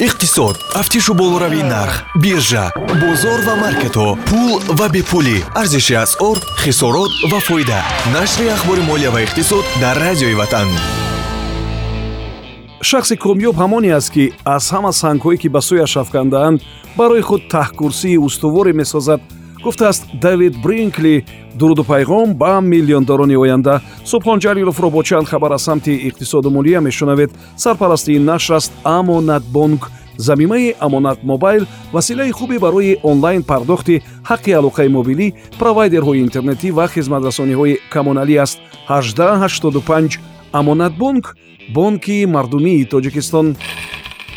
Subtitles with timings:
[0.00, 5.38] иқтисод тафтишу болоравии нарх биржа бозор ва маркетҳо пул ва бепулӣ.
[5.60, 7.80] Арзиши асъор хисорот ва фоида.
[8.14, 10.68] Нашри ахбори молия ва иқтисод дар радиои ватан.
[12.82, 16.62] Шахси комёб ҳамоне аст ки аз ҳама сангҳое ки ба сӯяш афкандаанд
[16.96, 19.20] барои худ таҳкурсии устуворе месозад
[19.62, 21.24] гуфтааст давид бринкли
[21.54, 23.80] дуруду пайғом ба миллиондорони оянда.
[24.04, 27.30] Субҳон ҷалиловро бо чанд хабар аз самти иқтисоду молия мешунавед.
[27.56, 34.88] Сарпарасти ин нашр аст амонатбонк замимаи амонат мобайл василаи хубе барои онлайн пардохти ҳаққи алоқаи
[34.88, 38.58] мобилӣ провайдерҳои интернетӣ ва хизматрасониҳои коммуналӣ аст.
[38.88, 40.20] 1885
[40.52, 41.36] амонатбонк
[41.74, 43.56] бонки мардумии тоҷикистон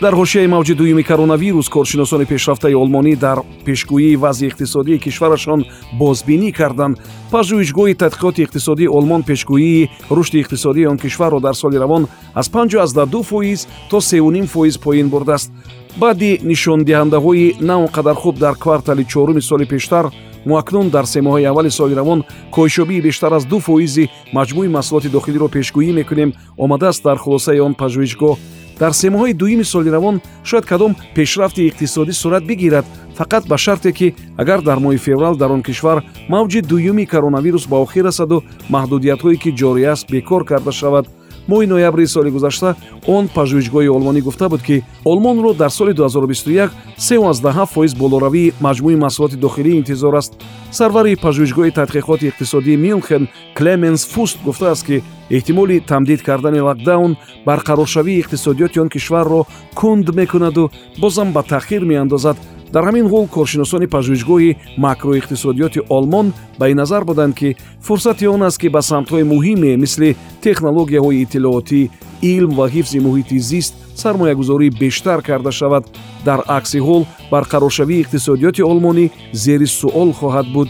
[0.01, 5.65] дар ҳошияи мавҷи дуюми коронавирус коршиносони пешрафтаи олмонӣ дар пешгӯии вазъи иқтисодии кишварашон
[5.99, 6.97] бозбинӣ карданд.
[7.31, 13.67] Пажӯҳишгоҳи тадқиқоти иқтисодии олмон пешгӯии рушди иқтисодии он кишварро дар соли равон аз 52 фоиз
[13.89, 15.51] то 3 фоиз поин бурдааст
[15.97, 20.05] баъди нишондиҳандаҳои на он қадар хуб дар квартали чоруми соли пештар
[20.45, 25.09] мо акнун дар се моҳои аввали соли равон коҳишёбии бештар аз ду фоизи маҷмӯи маҳсулоти
[25.09, 28.37] дохилиро пешгӯӣ мекунем омадааст дар хулосаи он пажӯҳишгоҳ
[28.79, 32.85] дар семоҳои дуюми соли равон шояд кадом пешрафти иқтисодӣ сурат бигирад
[33.17, 37.77] фақат ба шарте ки агар дар моҳи феврал дар он кишвар мавҷи дуюми коронавирус ба
[37.85, 41.05] охир расаду маҳдудиятҳое ки ҷорӣ аст бекор карда шавад
[41.47, 42.75] моҳи ноябри соли гузашта
[43.07, 49.35] он пажӯҳишгоҳи олмонӣ гуфта буд ки олмонро дар соли 2021 37 фоиз болоравии маҷмӯи маҳсулоти
[49.35, 50.33] дохилӣ интизор аст.
[50.71, 53.23] Сарвари пажӯҳишгоҳи тадқиқоти иқтисодии мюнхен
[53.57, 59.41] клеменс фуст гуфтааст ки эҳтимоли тамдид кардани локдаун барқароршавии иқтисодиёти он кишварро
[59.75, 60.71] кунд мекунаду
[61.01, 62.37] бозам ба таъхир меандозад
[62.73, 66.27] дар ҳамин ҳол коршиносони пажӯҳишгоҳи макроиқтисодиёти олмон
[66.59, 67.49] ба ин назар буданд ки
[67.87, 70.09] фурсати он аст ки ба самтҳои муҳиме мисли
[70.45, 71.81] технологияҳои иттилоотӣ
[72.33, 75.83] илм ва ҳифзи муҳити зист сармоягузорӣ бештар карда шавад.
[76.25, 79.05] Дар акси ҳол барқароршавии иқтисодиёти олмонӣ
[79.43, 80.69] зери суол хоҳад буд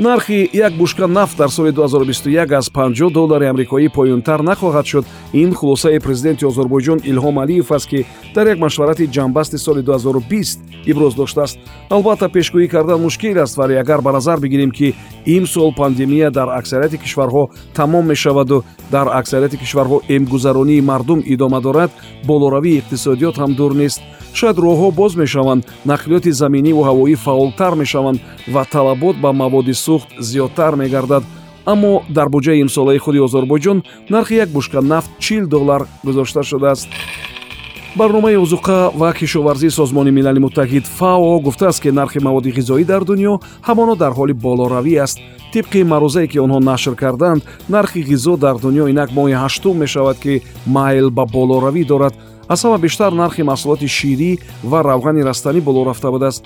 [0.00, 5.04] нархи як бушка нафт дар соли 2021 аз 50 доллари амрикоӣ поюнтар нахоҳад шуд.
[5.32, 11.14] Ин хулосаи президенти озарбойҷон илҳом алиев аст ки дар як машварати ҷамъбасти соли 2020 иброз
[11.14, 11.58] доштааст.
[11.90, 14.94] Албатта пешгӯӣ кардан мушкил аст вале агар ба назар бигирем ки
[15.26, 18.64] имсол пандемия дар аксарияти кишварҳо тамом мешаваду.
[18.90, 21.90] Дар аксарияти кишварҳо эмгузаронии мардум идома дорад
[22.24, 24.00] болоравии иқтисодиёт ҳам дур нест.
[24.32, 28.18] Шояд роҳҳо боз мешаванд нақлиёти заминиву ҳавоӣ фаъолтар мешаванд
[28.54, 31.24] ва талабот ба маводи сӯхт зиёдтар мегардад.
[31.72, 33.78] Аммо дар буҷаи имсолаи худи озарбойҷон
[34.08, 36.88] нархи як бушка нафт чил доллар гузошта шудааст.
[37.96, 43.32] Барномаи озуқа ва кишоварзии созмони милали муттаҳид фао гуфтааст ки нархи маводи ғизоӣ дар дунё
[43.68, 45.18] ҳамоно дар ҳоли болоравӣ аст.
[45.52, 50.42] Тибқи маърузае ки онҳо нашр карданд нархи ғизо дар дунё инак моҳи ҳаштум мешавад ки
[50.66, 52.14] майл ба болоравӣ дорад
[52.52, 54.32] аз ҳама бештар нархи маҳсулоти ширӣ
[54.70, 56.42] ва равғани растанӣ боло рафта будааст.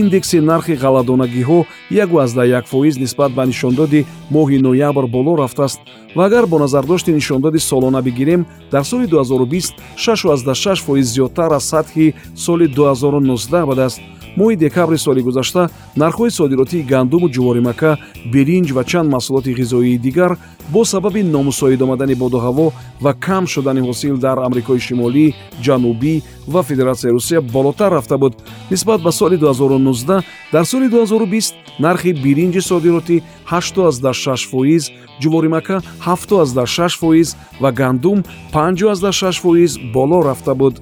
[0.00, 1.58] Индекси нархи ғалладонагиҳо
[2.04, 2.16] ягу
[2.58, 5.80] як фоиз нисбат ба нишондоди моҳи ноябр боло рафтааст.
[6.16, 12.14] Ва агар бо назардошти нишондоди солона бигирем дар соли 2020 6 фоиз зиёдтар аз сатҳи
[12.34, 14.00] соли 2019 будааст
[14.36, 15.62] моҳи декабри соли гузашта
[15.96, 17.90] нархҳои содиротии гандуму ҷуворимака
[18.32, 20.32] биринҷ ва чанд маҳсулоти ғизоии дигар
[20.72, 22.66] бо сабаби номусоид омадани боду ҳаво
[23.04, 25.26] ва кам шудани ҳосил дар амрикои шимолӣ
[25.64, 26.14] ҷанубӣ
[26.52, 28.34] ва федератсияи русия болотар рафта буд.
[28.70, 34.90] Нисбат ба соли 2019 дар соли 2020 нархи биринҷи содиротӣ 86 фоиз
[35.22, 35.76] ҷуворимака
[36.06, 38.18] 76 фоиз ва гандум
[38.52, 40.74] 56 фоиз боло рафта буд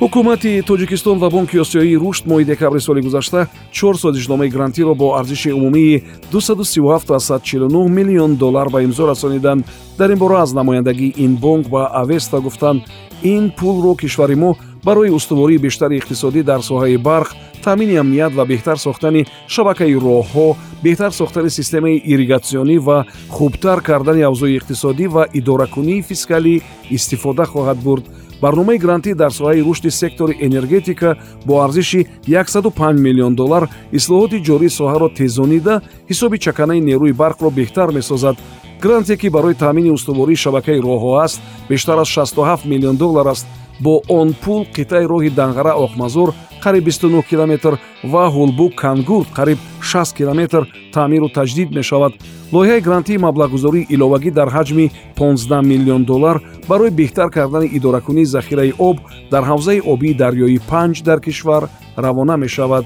[0.00, 5.50] ҳукумати тоҷикистон ва бонки осиёии рушд моҳи декабри соли гузашта чор созишномаи грантиро бо арзиши
[5.52, 6.02] умумии
[6.32, 9.66] 23749 миллион доллар ба имзо расониданд
[9.98, 12.82] дар ин бора аз намояндагии ин бонк ба авеста гуфтанд
[13.22, 17.28] ин пулро кишвари мо барои устувории бештари иқтисодӣ дар соҳаи барқ
[17.64, 24.56] таъмини амният ва беҳтар сохтани шабакаи роҳҳо беҳтар сохтани системаи ирригатсионӣ ва хубтар кардани авзои
[24.58, 26.54] иқтисодӣ ва идоракунии фискалӣ
[26.90, 28.04] истифода хоҳад бурд
[28.42, 31.16] барномаи грантӣ дар соҳаи рушди сектори энергетика
[31.46, 35.74] бо арзиши 105 миллион доллар ислоҳоти ҷории соҳаро тезонида
[36.10, 38.36] ҳисоби чаканаи нерӯи барқро беҳтар месозад.
[38.82, 41.40] Гранте ки барои таъмини устувории шабакаи роҳҳо аст
[41.70, 43.46] бештар аз 67 миллион доллар аст
[43.80, 46.34] бо он пул қитъаи роҳи данғара оқмазор
[46.64, 50.62] қариб 29 километр ва ҳулбук кангурд қариб 60 километр
[50.92, 52.12] таъмиру таҷдид мешавад.
[52.52, 56.36] Лоиҳаи грантии маблағгузории иловагӣ дар ҳаҷми 15 миллион доллар
[56.68, 58.96] барои беҳтар кардани идоракунии захираи об
[59.30, 62.84] дар ҳавзаи обии дарёи 5 дар кишвар равона мешавад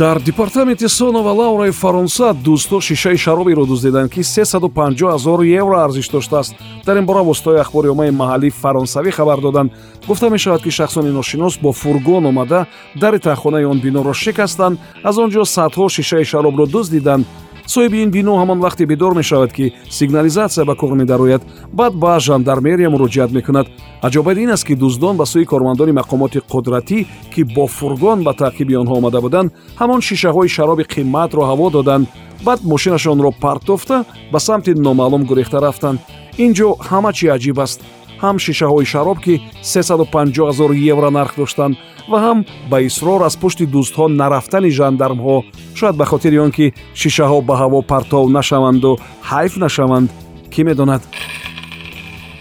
[0.00, 6.08] дар департаменти соно ва лаураи фаронса дӯстҳо шишаи шароберо дуздиданд ки 350 0 евро арзиш
[6.08, 6.54] доштааст.
[6.86, 9.72] Дар ин бора воситаҳои ахбориомаи маҳаллии фаронсавӣ хабар доданд
[10.08, 12.66] гуфта мешавад ки шахсони ношинос бо фургон омада
[12.96, 14.78] дари таҳхонаи он биноро шикастанд.
[15.04, 17.26] Аз он ҷо садҳо шишаи шаробро дуздиданд
[17.74, 22.90] соҳиби ин бино ҳамон вақте бедор мешавад ки сигнализатсия ба кор медарояд баъд ба жандармерия
[22.90, 23.66] муроҷиат мекунад.
[24.06, 26.98] Аҷобайд ин аст ки дуздон ба сӯи кормандони мақомоти қудратӣ
[27.32, 32.06] ки бо фургон ба таъқиби онҳо омада буданд ҳамон шишаҳои шароби қиматро ҳаво доданд.
[32.46, 33.96] Баъд мошинашонро партофта
[34.32, 35.98] ба самти номаълум гурехта рафтанд.
[36.44, 37.80] Ин ҷо ҳама чӣ аҷиб аст
[38.22, 41.74] ҳам шишаҳои шароб ки 350 0 евро нарх доштанд
[42.10, 42.38] ва ҳам
[42.70, 45.36] ба исрор аз пушти дӯстҳо нарафтани жандармҳо.
[45.78, 46.66] Шояд ба хотири он ки
[47.00, 48.90] шишаҳо ба ҳаво партов нашаванду
[49.30, 50.08] ҳайф нашаванд
[50.52, 51.02] кӣ медонад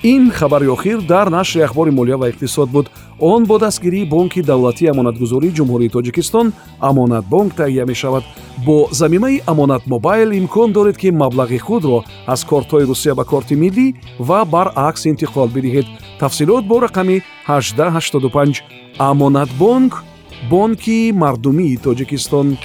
[0.03, 2.89] ин хабари охир дар нашри ахбори молия ва иқтисод буд.
[3.19, 8.23] Он бо дастгирии бонки давлатии амонатгузории ҷумҳурии тоҷикистон амонатбонк таҳия мешавад.
[8.65, 13.93] Бо замимаи амонат мобайл имкон доред ки маблағи худро аз кортҳои русия ба корти миллӣ
[14.19, 15.85] ва баръакс интиқол бидиҳед.
[16.19, 18.63] Тафсилот бо рақами 1885
[18.99, 20.03] амонатбонк
[20.49, 22.57] бонки мардумии тоҷикистон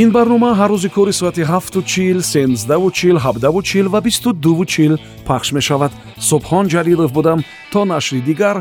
[0.00, 5.92] ин барнома ҳар рӯзи кори соати 7чил 1сенздаучил 7давучил ва 22чил пахш мешавад.
[6.28, 7.38] Субҳон ҷалилов будам.
[7.72, 8.56] То нашри дигар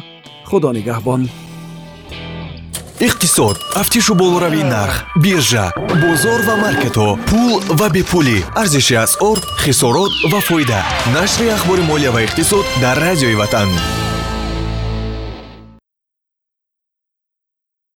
[0.50, 1.22] худо нигаҳбон.
[3.08, 3.58] Иқтисод.
[3.74, 5.66] Тафтишу болоравии нарх биржа
[6.04, 8.38] бозор ва маркетҳо пул ва бепулӣ.
[8.62, 10.80] Арзиши асъор хисорот ва фоида.
[11.16, 13.70] Нашри ахбори молия ва иқтисод дар радиои ватан